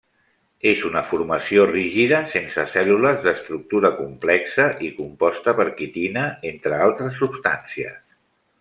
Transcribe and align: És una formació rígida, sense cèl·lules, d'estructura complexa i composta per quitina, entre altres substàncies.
És 0.69 0.79
una 0.87 1.01
formació 1.09 1.65
rígida, 1.71 2.21
sense 2.31 2.65
cèl·lules, 2.71 3.19
d'estructura 3.27 3.93
complexa 3.99 4.65
i 4.89 4.89
composta 5.03 5.55
per 5.61 5.67
quitina, 5.83 6.25
entre 6.55 6.81
altres 6.89 7.23
substàncies. 7.25 8.03